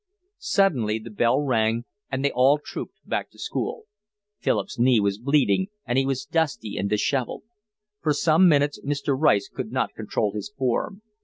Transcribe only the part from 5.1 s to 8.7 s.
bleeding, and he was dusty and dishevelled. For some